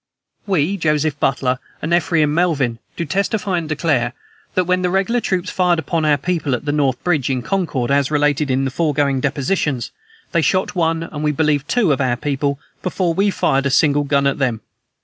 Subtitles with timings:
[0.47, 4.13] "We, Joseph Butler and Ephraim Melvin, do testify and declare,
[4.55, 7.91] that, when the regular troops fired upon our people at the north bridge, in Concord,
[7.91, 9.91] as related in the foregoing depositions,
[10.31, 14.03] they shot one, and we believe two, of our people, before we fired a single
[14.03, 14.61] gun at them.